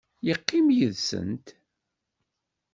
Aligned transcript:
Yeqqim 0.27 0.67
yid-sent. 0.77 1.47